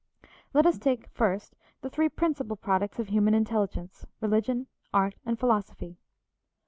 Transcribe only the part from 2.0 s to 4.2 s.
principal products of human intelligence